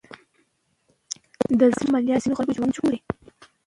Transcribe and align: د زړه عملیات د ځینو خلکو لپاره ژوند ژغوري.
د 1.59 1.61
زړه 1.75 1.83
عملیات 1.89 2.19
د 2.21 2.23
ځینو 2.23 2.35
خلکو 2.37 2.49
لپاره 2.51 2.57
ژوند 2.57 2.75
ژغوري. 2.77 2.99